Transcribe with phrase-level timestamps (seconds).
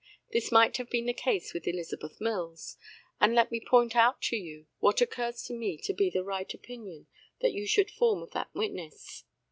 [0.33, 2.75] This might have been the case with Elizabeth Mills;
[3.19, 6.51] and let me point out to you what occurs to me to be the right
[6.55, 7.05] opinion
[7.41, 9.25] that you should form of that witness.